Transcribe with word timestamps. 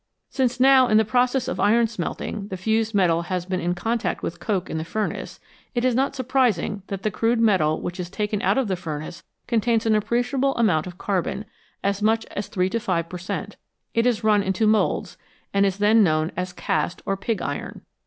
Since 0.31 0.59
now 0.59 0.87
in 0.87 0.97
the 0.97 1.05
process 1.05 1.47
of 1.47 1.59
iron 1.59 1.85
smelting 1.85 2.47
the 2.47 2.57
fused 2.57 2.95
metal 2.95 3.21
has 3.21 3.45
been 3.45 3.59
in 3.59 3.75
contact 3.75 4.23
with 4.23 4.39
coke 4.39 4.67
in 4.67 4.79
the 4.79 4.83
furnace, 4.83 5.39
it 5.75 5.85
is 5.85 5.93
not 5.93 6.15
surprising 6.15 6.81
that 6.87 7.03
the 7.03 7.11
crude 7.11 7.39
metal 7.39 7.79
which 7.79 7.99
is 7.99 8.09
taken 8.09 8.41
out 8.41 8.57
of 8.57 8.67
the 8.67 8.75
furnace 8.75 9.21
contains 9.45 9.85
an 9.85 9.93
appreciable 9.93 10.55
amount 10.57 10.87
of 10.87 10.97
carbon, 10.97 11.45
as 11.83 12.01
much 12.01 12.25
as 12.31 12.47
3 12.47 12.67
to 12.71 12.79
5 12.79 13.09
per 13.09 13.19
cent.; 13.19 13.57
it 13.93 14.07
is 14.07 14.23
run 14.23 14.41
into 14.41 14.65
moulds, 14.65 15.19
and 15.53 15.67
is 15.67 15.77
then 15.77 16.03
known 16.03 16.31
as 16.35 16.51
cast 16.51 17.03
or 17.05 17.15
pig 17.15 17.39
iron. 17.39 17.81